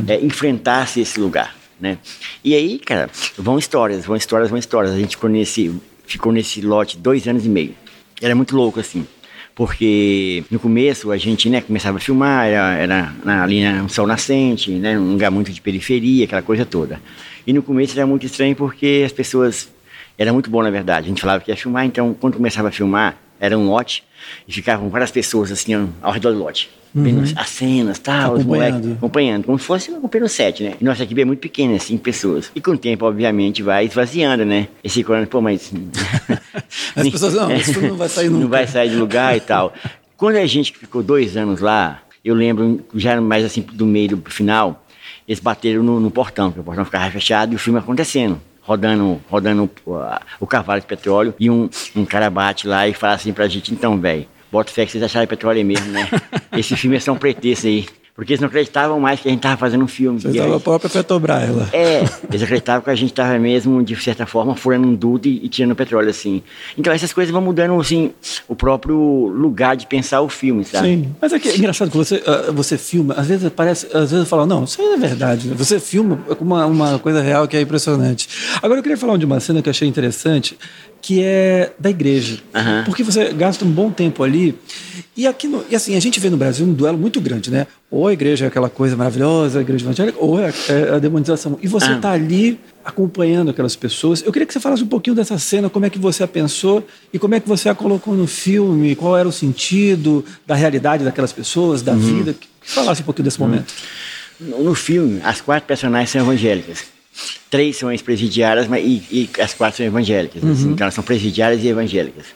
é, 0.08 0.20
enfrentasse 0.20 1.02
esse 1.02 1.20
lugar. 1.20 1.56
Né? 1.80 1.98
E 2.44 2.54
aí, 2.54 2.78
cara, 2.80 3.10
vão 3.38 3.58
histórias, 3.58 4.06
vão 4.06 4.16
histórias, 4.16 4.50
vão 4.50 4.60
histórias. 4.60 4.94
A 4.94 4.98
gente 4.98 5.16
ficou 5.16 5.30
nesse, 5.30 5.76
ficou 6.06 6.32
nesse 6.32 6.62
lote 6.62 6.98
dois 6.98 7.28
anos 7.28 7.46
e 7.46 7.50
meio. 7.50 7.76
Era 8.22 8.36
muito 8.36 8.56
louco, 8.56 8.80
assim 8.80 9.06
porque 9.54 10.44
no 10.50 10.60
começo 10.60 11.12
a 11.12 11.18
gente 11.18 11.50
né, 11.50 11.62
começava 11.62 11.98
a 11.98 12.00
filmar, 12.00 12.48
era, 12.48 12.74
era 12.74 13.44
ali 13.44 13.64
no 13.74 13.90
sol 13.90 14.08
nascente, 14.08 14.72
né, 14.72 14.98
um 14.98 15.12
lugar 15.12 15.30
muito 15.30 15.52
de 15.52 15.62
periferia, 15.62 16.26
aquela 16.26 16.42
coisa 16.42 16.66
toda. 16.66 17.02
E 17.46 17.54
no 17.54 17.62
começo 17.62 17.98
era 17.98 18.08
muito 18.08 18.26
estranho 18.26 18.56
porque 18.56 19.04
as 19.06 19.12
pessoas. 19.12 19.70
Era 20.18 20.32
muito 20.32 20.50
bom, 20.50 20.62
na 20.62 20.70
verdade. 20.70 21.06
A 21.06 21.10
gente 21.10 21.22
falava 21.22 21.44
que 21.44 21.50
ia 21.50 21.58
filmar, 21.58 21.86
então 21.86 22.14
quando 22.14 22.36
começava 22.36 22.68
a 22.68 22.72
filmar, 22.72 23.18
era 23.42 23.58
um 23.58 23.68
lote 23.68 24.04
e 24.48 24.54
ficavam 24.54 24.88
várias 24.88 25.10
pessoas 25.10 25.52
assim 25.52 25.74
ao 26.00 26.12
redor 26.12 26.32
do 26.32 26.38
lote. 26.38 26.70
Uhum. 26.94 27.04
Vendo 27.04 27.34
as 27.38 27.50
cenas, 27.50 27.98
tal, 27.98 28.34
os 28.34 28.46
moleques 28.46 28.92
acompanhando, 28.92 29.46
como 29.46 29.58
se 29.58 29.66
fosse 29.66 29.92
um 29.92 30.28
set, 30.28 30.62
né? 30.62 30.74
E 30.80 30.84
nossa 30.84 31.04
equipe 31.04 31.22
é 31.22 31.26
muito 31.26 31.40
pequena, 31.40 31.80
cinco 31.80 32.04
pessoas. 32.04 32.52
E 32.54 32.62
com 32.62 32.72
o 32.72 32.78
tempo, 32.78 33.06
obviamente, 33.06 33.64
vai 33.64 33.86
esvaziando, 33.86 34.46
né? 34.46 34.68
Esse 34.84 35.04
corando, 35.04 35.26
pô, 35.28 35.42
mas. 35.42 35.74
as 36.96 37.10
pessoas, 37.10 37.34
não, 37.34 37.52
isso 37.56 37.82
não 37.82 37.96
vai 37.96 38.10
sair 38.10 38.28
nunca. 38.30 38.42
Não 38.42 38.50
vai 38.50 38.68
sair 38.68 38.90
de 38.90 38.96
lugar 38.96 39.36
e 39.36 39.40
tal. 39.40 39.74
Quando 40.16 40.36
a 40.36 40.46
gente 40.46 40.74
ficou 40.78 41.02
dois 41.02 41.36
anos 41.36 41.62
lá, 41.62 42.04
eu 42.24 42.36
lembro, 42.36 42.86
já 42.94 43.20
mais 43.20 43.44
assim 43.44 43.62
do 43.62 43.86
meio 43.86 44.18
do 44.18 44.30
final, 44.30 44.86
eles 45.28 45.40
bateram 45.40 45.82
no, 45.82 46.00
no 46.00 46.12
portão, 46.12 46.50
porque 46.50 46.60
o 46.60 46.64
portão 46.64 46.86
ficava 46.86 47.10
fechado 47.10 47.54
e 47.54 47.56
o 47.56 47.60
filme 47.60 47.80
acontecendo 47.80 48.40
rodando, 48.62 49.22
rodando 49.30 49.70
o, 49.86 49.98
o, 50.40 50.48
cavalo 50.48 50.80
de 50.80 50.88
petróleo, 50.88 51.34
e 51.40 51.50
um, 51.50 51.70
um 51.96 52.06
cara 52.06 52.30
bate 52.30 52.68
lá 52.68 52.88
e 52.88 52.94
fala 52.94 53.14
assim 53.14 53.34
pra 53.34 53.48
gente, 53.48 53.74
então, 53.74 54.00
velho, 54.00 54.28
bota 54.52 54.72
fé 54.72 54.86
que 54.86 54.92
vocês 54.92 55.04
acharam 55.04 55.28
petróleo 55.28 55.66
mesmo, 55.66 55.92
né? 55.92 56.08
Esse 56.56 56.76
filme 56.76 56.98
é 56.98 57.00
só 57.00 57.12
um 57.12 57.18
pretexto 57.18 57.68
aí. 57.68 57.86
Porque 58.22 58.34
eles 58.34 58.40
não 58.40 58.50
acreditavam 58.50 59.00
mais 59.00 59.20
que 59.20 59.28
a 59.28 59.32
gente 59.32 59.40
estava 59.40 59.58
fazendo 59.58 59.84
um 59.84 59.88
filme. 59.88 60.22
Você 60.22 60.28
estava 60.28 60.58
a 60.58 60.60
própria 60.60 60.88
Petrobras 60.88 61.50
lá. 61.56 61.68
É, 61.74 62.04
eles 62.30 62.44
acreditavam 62.44 62.84
que 62.84 62.92
a 62.92 62.94
gente 62.94 63.10
estava 63.10 63.40
mesmo, 63.40 63.82
de 63.82 63.96
certa 63.96 64.28
forma, 64.28 64.56
furando 64.56 64.88
um 64.88 64.94
duto 64.94 65.28
e, 65.28 65.44
e, 65.44 65.50
tirando 65.50 65.76
petróleo, 65.76 66.08
assim. 66.08 66.44
Então 66.78 66.94
essas 66.94 67.12
coisas 67.12 67.32
vão 67.32 67.42
mudando, 67.42 67.82
assim, 67.82 68.12
o 68.48 68.56
próprio 68.56 68.96
lugar 68.96 69.76
de 69.76 69.88
pensar 69.88 70.22
o 70.22 70.30
filme, 70.30 70.64
sabe? 70.64 70.88
Sim, 70.88 71.16
mas 71.20 71.34
é, 71.34 71.40
que 71.40 71.50
é 71.50 71.58
engraçado 71.58 71.90
que 71.90 71.98
você, 71.98 72.18
uh, 72.18 72.54
você 72.54 72.78
filma, 72.78 73.16
às 73.16 73.26
vezes 73.26 73.50
parece, 73.56 73.88
às 73.92 74.12
vezes 74.12 74.30
fala, 74.30 74.46
não, 74.46 74.66
isso 74.66 74.80
é 74.80 74.98
verdade. 74.98 75.48
Né? 75.48 75.56
Você 75.58 75.80
filma 75.80 76.18
com 76.18 76.46
uma, 76.46 76.64
uma 76.68 77.00
coisa 77.00 77.24
real 77.24 77.48
que 77.48 77.58
é 77.58 77.62
impressionante. 77.62 78.30
Agora 78.62 78.78
eu 78.78 78.84
queria 78.84 79.00
falar 79.00 79.18
de 79.18 79.26
uma 79.26 79.40
cena 79.40 79.64
que 79.64 79.68
eu 79.68 79.72
achei 79.72 79.88
interessante, 79.88 80.56
que 81.02 81.22
é 81.24 81.74
da 81.80 81.90
igreja. 81.90 82.40
Uhum. 82.54 82.84
Porque 82.86 83.04
você 83.04 83.34
gasta 83.34 83.66
um 83.66 83.72
bom 83.72 83.90
tempo 83.90 84.24
ali. 84.24 84.58
E 85.18 85.26
aqui 85.26 85.48
no, 85.48 85.66
e 85.70 85.76
assim, 85.76 85.96
a 85.96 86.00
gente 86.00 86.20
vê 86.20 86.30
no 86.30 86.38
Brasil 86.38 86.66
um 86.66 86.74
duelo 86.74 86.98
muito 86.98 87.20
grande, 87.20 87.50
né? 87.50 87.66
Ou 87.90 88.08
a 88.08 88.14
igreja 88.14 88.46
é 88.46 88.48
aquela 88.48 88.70
coisa 88.70 88.96
maravilhosa, 88.96 89.60
a 89.60 89.62
igreja 89.62 89.84
evangélica, 89.84 90.18
ou 90.22 90.40
é, 90.40 90.54
é 90.70 90.96
a 90.96 91.00
demonização. 91.00 91.58
E 91.62 91.68
você 91.68 91.92
está 91.92 92.10
ah. 92.10 92.14
ali 92.14 92.60
acompanhando 92.86 93.50
aquelas 93.50 93.76
pessoas. 93.76 94.22
Eu 94.22 94.32
queria 94.32 94.46
que 94.46 94.54
você 94.54 94.60
falasse 94.60 94.84
um 94.84 94.88
pouquinho 94.88 95.16
dessa 95.16 95.38
cena, 95.40 95.70
como 95.70 95.86
é 95.86 95.90
que 95.90 96.00
você 96.00 96.24
a 96.24 96.28
pensou 96.28 96.86
e 97.12 97.18
como 97.18 97.36
é 97.36 97.40
que 97.40 97.50
você 97.50 97.68
a 97.68 97.76
colocou 97.76 98.16
no 98.16 98.28
filme, 98.28 98.96
qual 98.96 99.18
era 99.18 99.28
o 99.28 99.32
sentido 99.32 100.24
da 100.46 100.56
realidade 100.56 101.04
daquelas 101.04 101.34
pessoas, 101.34 101.82
da 101.82 101.94
uhum. 101.94 102.00
vida. 102.00 102.34
Que, 102.34 102.48
que 102.62 102.72
falasse 102.72 103.02
um 103.02 103.06
pouquinho 103.06 103.26
desse 103.26 103.42
uhum. 103.42 103.48
momento. 103.48 103.74
No 104.40 104.74
filme, 104.74 105.20
as 105.24 105.42
quatro 105.42 105.68
personagens 105.68 106.10
são 106.10 106.22
evangélicas. 106.22 106.91
Três 107.50 107.78
são 107.78 107.92
ex-presidiárias 107.92 108.68
e, 108.80 109.04
e, 109.12 109.30
as 109.42 109.54
quatro 109.54 109.78
são 109.78 109.86
evangélicas. 109.86 110.42
Uhum. 110.42 110.52
Assim, 110.52 110.72
então 110.72 110.86
elas 110.86 110.94
são 110.94 111.04
presidiárias 111.04 111.64
e 111.64 111.68
evangélicas. 111.68 112.28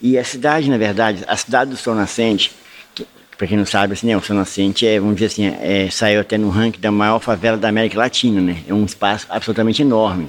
E 0.00 0.18
a 0.18 0.24
cidade, 0.24 0.70
na 0.70 0.78
verdade, 0.78 1.24
a 1.26 1.36
cidade 1.36 1.70
do 1.70 1.76
Sol 1.76 1.94
Nascente, 1.94 2.52
para 3.36 3.46
quem 3.46 3.56
não 3.56 3.66
sabe, 3.66 3.92
assim, 3.92 4.06
né, 4.08 4.16
o 4.16 4.20
Sol 4.20 4.36
Nascente 4.36 4.86
é, 4.86 4.98
vamos 4.98 5.16
dizer 5.16 5.26
assim, 5.26 5.46
é, 5.46 5.88
saiu 5.90 6.20
até 6.20 6.36
no 6.36 6.48
ranking 6.48 6.80
da 6.80 6.90
maior 6.90 7.20
favela 7.20 7.56
da 7.56 7.68
América 7.68 7.98
Latina, 7.98 8.40
né? 8.40 8.62
É 8.66 8.74
um 8.74 8.84
espaço 8.84 9.26
absolutamente 9.28 9.82
enorme. 9.82 10.28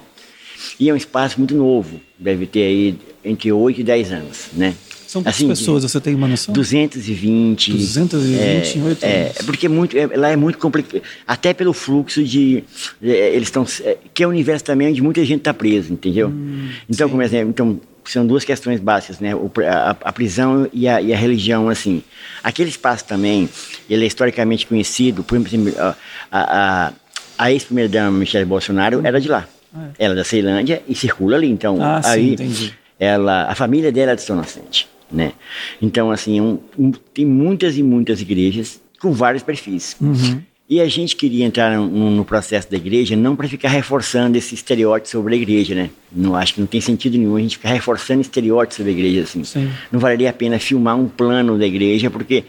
E 0.79 0.89
é 0.89 0.93
um 0.93 0.98
espaço 0.98 1.38
muito 1.39 1.55
novo, 1.55 2.00
deve 2.17 2.46
ter 2.46 2.63
aí 2.63 3.00
entre 3.24 3.51
8 3.51 3.81
e 3.81 3.84
10 3.84 4.12
anos, 4.12 4.48
né? 4.53 4.75
São 5.10 5.24
quantas 5.24 5.38
assim, 5.38 5.48
pessoas, 5.48 5.82
você 5.82 6.00
tem 6.00 6.13
uma 6.13 6.28
noção? 6.28 6.54
220. 6.54 7.72
220 7.72 8.38
é, 8.39 8.78
em 8.78 8.84
8 8.84 9.04
é, 9.04 9.08
é, 9.08 9.44
porque 9.44 9.66
é 9.66 9.70
muito, 9.70 9.98
é, 9.98 10.06
lá 10.16 10.30
é 10.30 10.36
muito 10.36 10.60
complicado, 10.60 11.01
até 11.25 11.51
pelo 11.51 11.74
fluxo 11.74 12.24
de, 12.24 12.63
é, 13.01 13.36
eles 13.36 13.48
estão, 13.48 13.66
é, 13.82 13.98
que 14.13 14.22
é 14.22 14.28
o 14.28 14.30
universo 14.30 14.66
também 14.66 14.88
onde 14.88 15.01
muita 15.01 15.25
gente 15.25 15.39
está 15.39 15.51
presa, 15.51 15.92
entendeu? 15.92 16.28
Hum, 16.30 16.70
então, 16.88 17.08
sim. 17.08 17.12
como 17.12 17.24
exemplo, 17.24 17.50
então, 17.50 17.82
são 18.06 18.24
duas 18.24 18.46
questões 18.46 18.80
básicas, 18.80 19.20
né? 19.20 19.34
O, 19.34 19.51
a, 19.68 19.98
a, 20.00 20.13
prisão 20.13 20.70
e 20.72 20.88
a, 20.88 21.01
e 21.01 21.12
a, 21.12 21.18
religião, 21.18 21.70
assim. 21.70 22.04
Aquele 22.44 22.70
espaço 22.70 23.06
também, 23.06 23.50
ele 23.89 24.04
é 24.04 24.08
historicamente 24.08 24.68
conhecido, 24.68 25.24
por 25.24 25.39
exemplo, 25.39 25.74
a, 25.80 25.96
a, 26.32 26.94
a 27.36 27.51
ex-primeira-dama 27.51 28.16
Michelle 28.16 28.46
Bolsonaro 28.46 29.01
era 29.04 29.20
de 29.20 29.28
lá. 29.28 29.48
É. 29.75 30.06
Ela 30.06 30.13
é 30.13 30.18
da 30.18 30.24
Ceilândia 30.24 30.84
e 30.88 30.94
circula 30.94 31.36
ali, 31.36 31.50
então 31.50 31.82
ah, 31.82 32.00
aí... 32.04 32.28
Sim, 32.28 32.34
entendi 32.34 32.80
ela, 33.00 33.50
a 33.50 33.56
família 33.56 33.92
dela 33.92 34.12
é 34.12 34.16
de 34.16 34.22
São 34.22 34.36
Inocente, 34.36 34.88
né? 35.12 35.34
Então, 35.82 36.12
assim, 36.12 36.39
um, 36.39 36.60
um, 36.78 36.92
tem 36.92 37.25
muitas 37.25 37.78
e 37.78 37.84
muitas 37.84 38.22
igrejas 38.22 38.82
com 39.00 39.12
vários 39.12 39.44
perfis. 39.44 39.96
Uhum. 40.00 40.42
E 40.70 40.80
a 40.80 40.88
gente 40.88 41.16
queria 41.16 41.46
entrar 41.46 41.75
no, 41.75 42.12
no 42.12 42.24
processo 42.24 42.70
da 42.70 42.78
igreja 42.78 43.16
não 43.16 43.36
para 43.36 43.48
ficar 43.48 43.70
reforçando 43.70 44.38
esse 44.38 44.54
estereótipo 44.54 45.10
sobre 45.10 45.34
a 45.34 45.38
igreja, 45.38 45.74
né? 45.74 45.89
Não 46.12 46.36
acho 46.36 46.54
que 46.54 46.60
não 46.60 46.68
tem 46.68 46.80
sentido 46.80 47.18
nenhum 47.18 47.36
a 47.36 47.39
gente 47.39 47.58
ficar 47.58 47.70
reforçando 47.70 48.22
estereótipos 48.22 48.78
sobre 48.78 48.92
a 48.92 48.96
igreja 48.96 49.24
assim. 49.24 49.44
Sim. 49.44 49.72
Não 49.92 50.00
valeria 50.00 50.30
a 50.30 50.34
pena 50.34 50.60
filmar 50.60 50.96
um 50.96 51.08
plano 51.08 51.58
da 51.58 51.66
igreja 51.66 52.12
porque 52.12 52.44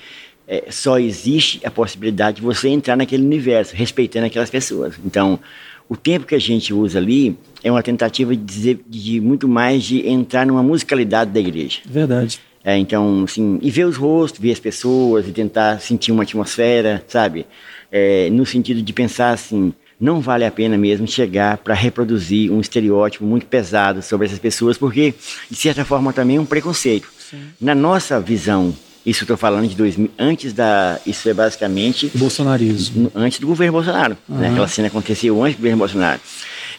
é, 0.46 0.64
só 0.68 0.98
existe 0.98 1.62
a 1.64 1.70
possibilidade 1.70 2.36
de 2.36 2.42
você 2.42 2.68
entrar 2.68 2.94
naquele 2.94 3.24
universo, 3.24 3.74
respeitando 3.74 4.26
aquelas 4.26 4.50
pessoas. 4.50 4.96
Então, 5.02 5.40
o 5.88 5.96
tempo 5.96 6.26
que 6.26 6.34
a 6.34 6.38
gente 6.38 6.74
usa 6.74 6.98
ali 6.98 7.38
é 7.64 7.70
uma 7.70 7.82
tentativa 7.82 8.36
de 8.36 8.42
dizer 8.42 8.80
de 8.86 9.18
muito 9.18 9.48
mais 9.48 9.82
de 9.82 10.06
entrar 10.06 10.44
numa 10.44 10.62
musicalidade 10.62 11.30
da 11.30 11.40
igreja. 11.40 11.78
Verdade. 11.86 12.38
É, 12.64 12.76
então, 12.76 13.24
assim, 13.24 13.58
e 13.62 13.70
ver 13.70 13.84
os 13.84 13.96
rostos, 13.96 14.40
ver 14.40 14.52
as 14.52 14.60
pessoas 14.60 15.26
e 15.26 15.32
tentar 15.32 15.80
sentir 15.80 16.12
uma 16.12 16.22
atmosfera, 16.22 17.02
sabe? 17.08 17.46
É, 17.90 18.28
no 18.30 18.44
sentido 18.44 18.82
de 18.82 18.92
pensar 18.92 19.30
assim, 19.30 19.72
não 20.00 20.20
vale 20.20 20.44
a 20.44 20.50
pena 20.50 20.76
mesmo 20.76 21.06
chegar 21.06 21.58
para 21.58 21.74
reproduzir 21.74 22.50
um 22.52 22.60
estereótipo 22.60 23.24
muito 23.24 23.46
pesado 23.46 24.02
sobre 24.02 24.26
essas 24.26 24.38
pessoas, 24.38 24.76
porque, 24.76 25.14
de 25.50 25.56
certa 25.56 25.84
forma, 25.84 26.12
também 26.12 26.36
é 26.36 26.40
um 26.40 26.46
preconceito. 26.46 27.08
Sim. 27.18 27.38
Na 27.60 27.74
nossa 27.74 28.20
visão, 28.20 28.74
isso 29.04 29.24
estou 29.24 29.36
falando 29.36 29.66
de 29.66 29.74
2000, 29.74 30.10
antes 30.18 30.52
da. 30.52 31.00
Isso 31.06 31.28
é 31.28 31.34
basicamente. 31.34 32.10
Bolsonarismo. 32.14 33.10
Antes 33.14 33.38
do 33.40 33.46
governo 33.46 33.72
Bolsonaro. 33.72 34.16
Uhum. 34.28 34.36
Né? 34.36 34.50
Aquela 34.50 34.68
cena 34.68 34.88
aconteceu 34.88 35.42
antes 35.42 35.56
do 35.56 35.58
governo 35.58 35.78
Bolsonaro. 35.78 36.20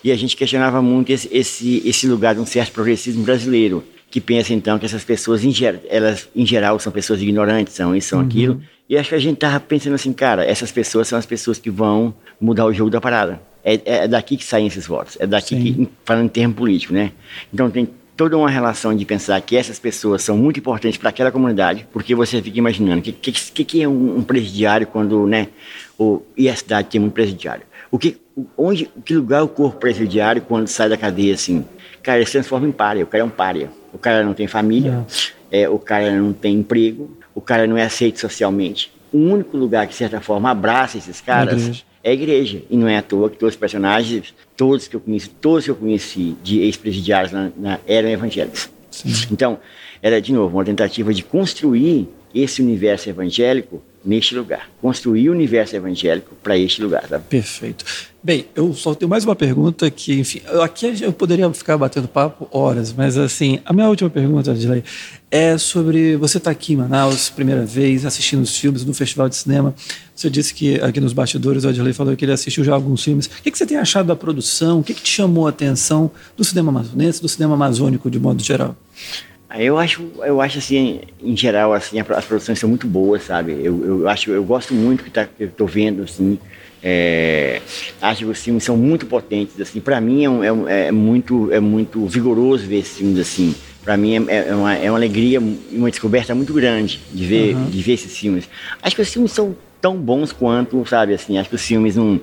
E 0.04 0.12
a 0.12 0.16
gente 0.16 0.36
questionava 0.36 0.82
muito 0.82 1.12
esse, 1.12 1.30
esse, 1.32 1.82
esse 1.86 2.08
lugar 2.08 2.36
de 2.36 2.42
um 2.42 2.46
certo 2.46 2.72
progressismo 2.72 3.24
brasileiro 3.24 3.84
que 4.12 4.20
pensa 4.22 4.53
então 4.53 4.77
que 4.77 4.86
essas 4.86 5.03
pessoas, 5.03 5.44
em, 5.44 5.51
ger 5.51 5.80
elas 5.89 6.27
em 6.36 6.46
geral 6.46 6.77
são 6.80 6.91
pessoas 6.91 7.22
ignorantes, 7.22 7.74
são 7.74 7.96
isso, 7.96 8.10
são 8.10 8.20
Uhum. 8.20 8.25
aquilo. 8.25 8.62
E 8.89 8.98
acho 8.98 9.10
que 9.10 9.15
a 9.15 9.20
gente 9.20 9.38
tava 9.38 9.58
pensando 9.62 9.94
assim, 9.96 10.12
cara, 10.12 10.46
essas 10.46 10.70
pessoas 10.70 11.08
são 11.08 11.18
as 11.18 11.25
pessoas 11.25 11.58
que 11.58 11.70
vão 11.70 12.13
mudar 12.39 12.65
o 12.65 12.74
jogo 12.74 12.89
da 12.89 13.00
parada. 13.00 13.41
É, 13.63 13.80
é 13.86 14.08
daqui 14.08 14.36
que 14.36 14.44
saem 14.44 14.68
esses 14.68 14.86
votos, 14.86 15.18
é 15.20 15.25
daqui 15.25 15.56
Sim. 15.56 15.62
que, 15.62 15.89
falando 16.03 16.25
em 16.25 16.30
termo 16.30 16.53
político, 16.53 16.94
né? 16.94 17.12
Então 17.53 17.70
tem 17.72 17.88
toda 18.18 18.38
uma 18.38 18.50
relação 18.50 18.94
de 18.94 19.06
pensar 19.06 19.39
que 19.41 19.56
essas 19.56 19.80
pessoas 19.80 20.22
são 20.24 20.36
muito 20.36 20.60
importantes 20.60 20.98
para 20.98 21.10
aquela 21.10 21.32
comunidade, 21.32 21.88
porque 21.94 22.13
você 22.13 22.41
fica 22.41 22.58
imaginando 22.58 23.00
o 23.00 23.01
que, 23.01 23.12
que, 23.13 23.63
que 23.63 23.82
é 23.82 23.88
um, 23.88 24.18
um 24.18 24.24
presidiário 24.24 24.86
quando, 24.88 25.25
né? 25.25 25.48
O, 25.98 26.22
e 26.36 26.50
a 26.50 26.56
cidade 26.56 26.89
tem 26.89 27.00
muito 27.00 27.13
presidiário. 27.13 27.63
O 27.89 27.98
que, 27.98 28.18
onde, 28.58 28.89
que 29.06 29.13
lugar 29.15 29.39
é 29.39 29.44
o 29.44 29.48
corpo 29.48 29.80
presidiário 29.80 30.41
quando 30.41 30.68
sai 30.68 30.89
da 30.89 30.98
cadeia 30.98 31.34
assim? 31.34 31.63
Cara, 32.03 32.18
ele 32.18 32.25
se 32.25 32.34
transforma 32.34 32.68
em 32.68 32.72
párea, 32.72 33.03
o 33.03 33.08
cara 33.08 33.22
é 33.24 33.25
um 33.25 33.30
párea. 33.30 33.70
O 33.94 33.98
cara 33.98 34.24
não 34.24 34.34
tem 34.34 34.48
família, 34.48 35.06
é, 35.52 35.68
o 35.68 35.78
cara 35.78 36.12
não 36.12 36.34
tem 36.34 36.56
emprego, 36.56 37.18
o 37.36 37.42
cara 37.42 37.68
não 37.68 37.78
é 37.78 37.84
aceito 37.84 38.20
socialmente. 38.20 38.92
O 39.12 39.18
único 39.18 39.58
lugar 39.58 39.86
que, 39.86 39.92
de 39.92 39.98
certa 39.98 40.22
forma, 40.22 40.50
abraça 40.50 40.98
esses 40.98 41.20
caras 41.20 41.62
igreja. 41.62 41.84
é 42.04 42.10
a 42.10 42.14
igreja. 42.14 42.62
E 42.70 42.78
não 42.78 42.88
é 42.88 42.98
à 42.98 43.02
toa 43.02 43.30
que 43.30 43.38
todos 43.38 43.56
os 43.56 43.60
personagens, 43.60 44.34
todos 44.56 44.88
que 44.88 44.96
eu 44.96 45.02
conheci, 45.02 45.30
todos 45.30 45.66
que 45.66 45.72
eu 45.72 45.76
conheci 45.76 46.36
de 46.42 46.62
ex-presidiários 46.62 47.34
eram 47.86 48.10
evangélicos. 48.10 48.70
Sim. 48.90 49.28
Então, 49.32 49.60
era, 50.02 50.22
de 50.22 50.34
novo, 50.34 50.58
uma 50.58 50.66
tentativa 50.66 51.14
de 51.14 51.24
construir 51.24 52.08
esse 52.34 52.62
universo 52.62 53.10
evangélico 53.10 53.82
neste 54.04 54.36
lugar. 54.36 54.70
Construir 54.82 55.30
o 55.30 55.32
universo 55.32 55.76
evangélico 55.76 56.36
para 56.42 56.58
este 56.58 56.82
lugar, 56.82 57.08
tá? 57.08 57.20
Perfeito. 57.20 57.86
Bem, 58.24 58.46
eu 58.56 58.74
só 58.74 58.94
tenho 58.94 59.10
mais 59.10 59.26
uma 59.26 59.36
pergunta 59.36 59.90
que, 59.90 60.20
enfim, 60.20 60.42
aqui 60.62 60.94
eu 61.02 61.12
poderia 61.12 61.52
ficar 61.54 61.78
batendo 61.78 62.08
papo 62.08 62.48
horas, 62.52 62.94
mas 62.94 63.18
assim, 63.18 63.60
a 63.66 63.74
minha 63.74 63.90
última 63.90 64.10
pergunta, 64.10 64.52
Adilei, 64.52 64.84
é 65.30 65.58
sobre 65.58 66.16
você 66.18 66.38
estar 66.38 66.52
aqui 66.52 66.74
em 66.74 66.76
Manaus, 66.76 67.30
primeira 67.30 67.66
vez, 67.66 68.06
assistindo 68.06 68.42
os 68.42 68.56
filmes 68.56 68.86
no 68.86 68.94
Festival 68.94 69.28
de 69.28 69.36
Cinema. 69.36 69.74
Você 70.16 70.30
disse 70.30 70.54
que 70.54 70.80
aqui 70.82 71.00
nos 71.00 71.14
bastidores 71.14 71.64
o 71.64 71.70
Adilei 71.70 71.94
falou 71.94 72.16
que 72.16 72.26
ele 72.26 72.32
assistiu 72.32 72.64
já 72.64 72.74
alguns 72.74 73.04
filmes. 73.04 73.26
O 73.26 73.42
que, 73.42 73.50
que 73.50 73.58
você 73.58 73.66
tem 73.66 73.78
achado 73.78 74.08
da 74.08 74.16
produção? 74.16 74.82
O 74.82 74.84
que, 74.84 74.94
que 74.94 75.02
te 75.02 75.12
chamou 75.12 75.48
a 75.48 75.50
atenção 75.50 76.12
do 76.38 76.44
cinema 76.44 76.70
amazonense, 76.70 77.22
do 77.22 77.30
cinema 77.30 77.56
amazônico 77.56 78.10
de 78.10 78.20
modo 78.20 78.44
geral? 78.44 78.76
Eu 79.58 79.77
acho, 79.77 80.01
eu 80.24 80.39
acho 80.41 80.60
assim, 80.60 81.01
em 81.22 81.36
geral, 81.36 81.74
assim, 81.74 82.00
as 82.00 82.25
produções 82.25 82.58
são 82.60 82.70
muito 82.70 82.88
boas, 82.88 83.24
sabe? 83.24 83.51
Eu, 83.63 83.86
eu 84.01 84.08
acho, 84.10 84.31
eu 84.31 84.43
gosto 84.43 84.74
muito 84.74 85.03
que, 85.03 85.10
tá, 85.10 85.25
que 85.25 85.43
eu 85.43 85.50
tô 85.50 85.65
vendo, 85.65 86.03
assim. 86.03 86.38
é, 86.84 87.62
acho 88.01 88.20
que 88.25 88.31
os 88.31 88.41
filmes 88.41 88.63
são 88.63 88.75
muito 88.77 89.05
potentes, 89.05 89.60
assim. 89.62 89.79
Para 89.79 90.00
mim 90.01 90.24
é, 90.24 90.29
um- 90.29 90.67
é 90.67 90.88
é 90.88 90.91
muito, 90.91 91.51
é 91.51 91.60
muito 91.60 92.05
vigoroso 92.08 92.65
ver 92.65 92.79
esses 92.79 92.98
filmes 92.98 93.20
assim. 93.20 93.53
Para 93.84 93.98
mim 93.98 94.15
é, 94.27 94.48
é 94.50 94.55
uma, 94.55 94.74
é 94.75 94.89
uma 94.91 94.98
alegria 94.98 95.39
e 95.72 95.77
uma 95.77 95.89
descoberta 95.89 96.34
muito 96.34 96.53
grande 96.53 97.00
de 97.12 97.25
ver, 97.25 97.55
Uhum. 97.55 97.70
de 97.70 97.81
ver 97.81 97.93
esses 97.93 98.17
filmes. 98.17 98.50
Acho 98.81 98.96
que 98.96 99.01
os 99.01 99.10
filmes 99.13 99.31
são 99.31 99.55
tão 99.81 99.98
bons 99.98 100.31
quanto, 100.31 100.84
sabe? 100.88 101.13
Assim, 101.13 101.38
acho 101.38 101.50
que 101.50 101.55
os 101.55 101.62
filmes 101.65 101.96
num, 101.96 102.20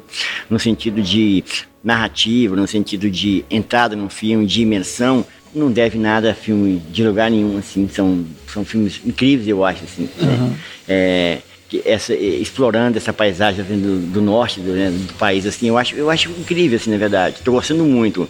no 0.49 0.59
sentido 0.59 1.03
de 1.03 1.43
narrativa, 1.83 2.55
no 2.57 2.67
sentido 2.67 3.11
de 3.11 3.45
entrada 3.51 3.95
no 3.97 4.09
filme, 4.09 4.47
de 4.47 4.63
imersão, 4.63 5.25
não 5.55 5.71
deve 5.71 5.99
nada 5.99 6.31
a 6.31 6.35
filme 6.35 6.83
de 6.91 7.05
lugar 7.05 7.31
nenhum, 7.31 7.59
assim, 7.59 7.89
são, 7.89 8.25
são 8.53 8.65
filmes 8.65 9.01
incríveis, 9.05 9.49
eu 9.49 9.65
acho, 9.65 9.85
assim, 9.85 10.09
né? 10.21 10.39
Uhum. 10.41 10.55
É, 10.89 11.39
essa, 11.85 12.15
eh, 12.15 12.41
explorando 12.41 12.97
essa 12.97 13.13
paisagem 13.13 13.61
assim, 13.63 13.79
do, 13.79 13.99
do 14.13 14.23
norte 14.23 14.61
do, 14.61 14.73
né, 14.73 14.91
do 14.91 15.15
país, 15.15 15.47
assim, 15.47 15.69
eu 15.69 15.77
acho, 15.77 15.95
eu 15.95 16.11
acho 16.11 16.31
incrível, 16.31 16.77
assim, 16.77 16.91
na 16.91 16.97
verdade, 16.97 17.37
estou 17.37 17.55
gostando 17.55 17.85
muito, 17.85 18.29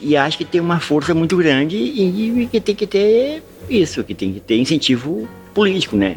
e 0.00 0.16
acho 0.16 0.38
que 0.38 0.44
tem 0.44 0.60
uma 0.60 0.80
força 0.80 1.14
muito 1.14 1.36
grande 1.36 1.76
e, 1.76 2.48
que 2.50 2.60
tem 2.60 2.74
que 2.74 2.86
ter 2.86 3.42
isso, 3.68 4.02
que 4.02 4.14
tem 4.14 4.32
que 4.32 4.40
ter 4.40 4.58
incentivo 4.58 5.28
político, 5.52 5.96
né? 5.96 6.16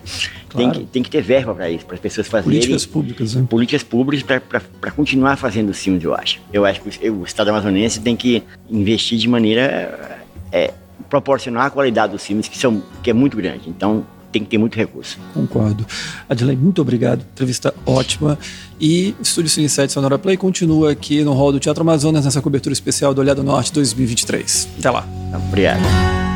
Tem, 0.56 0.66
Claro. 0.66 0.80
que, 0.80 0.86
tem 0.88 1.04
que 1.04 1.10
ter 1.12 1.22
verba 1.22 1.54
para 1.54 1.70
isso, 1.70 1.86
para 1.86 1.96
as 1.96 2.02
pessoas 2.02 2.28
fazerem 2.28 2.60
Políticas 2.60 2.86
públicas, 2.86 3.36
né? 3.36 3.46
políticas 3.48 3.84
públicas 3.84 4.42
para 4.80 4.92
continuar 4.92 5.36
fazendo 5.36 5.74
filmes, 5.74 6.04
eu 6.04 6.16
acho. 6.16 6.40
Eu 6.52 6.66
acho 6.66 6.82
que 6.82 7.10
o, 7.10 7.20
o 7.20 7.24
Estado 7.24 7.50
amazonense 7.50 8.00
tem 8.00 8.16
que 8.16 8.42
investir 8.70 9.20
de 9.20 9.28
maneira 9.28 10.26
é, 10.52 10.74
proporcionar 11.10 11.66
a 11.66 11.70
qualidade 11.70 12.14
dos 12.14 12.26
filmes, 12.26 12.48
que, 12.48 12.58
são, 12.58 12.82
que 13.02 13.10
é 13.10 13.14
muito 13.14 13.38
grande. 13.38 13.70
Então, 13.70 14.06
tem 14.32 14.44
que 14.44 14.50
ter 14.50 14.58
muito 14.58 14.76
recurso. 14.76 15.18
Concordo. 15.34 15.86
Adilei, 16.30 16.56
muito 16.56 16.82
obrigado. 16.82 17.22
Entrevista 17.34 17.74
ótima. 17.86 18.38
E 18.80 19.16
Estúdio 19.22 19.50
Cine 19.50 19.70
7 19.70 19.92
Sonora 19.92 20.20
Play 20.20 20.38
continua 20.38 20.92
aqui 20.92 21.24
no 21.24 21.34
hall 21.34 21.52
do 21.52 21.60
Teatro 21.60 21.82
Amazonas 21.82 22.26
nessa 22.26 22.42
cobertura 22.42 22.74
especial 22.74 23.14
do 23.14 23.22
Olhado 23.22 23.44
Norte 23.44 23.74
2023. 23.74 24.70
Até 24.80 24.92
lá. 24.92 25.08
Obrigado. 25.48 26.27